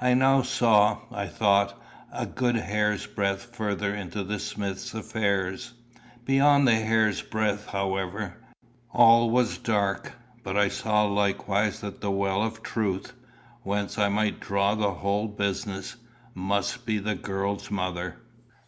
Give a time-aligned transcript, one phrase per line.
[0.00, 1.80] I now saw, I thought,
[2.12, 5.72] a good hair's breadth further into the smith's affairs.
[6.24, 8.38] Beyond the hair's breadth, however,
[8.92, 10.14] all was dark.
[10.42, 13.12] But I saw likewise that the well of truth,
[13.62, 15.94] whence I might draw the whole business,
[16.34, 18.16] must be the girl's mother.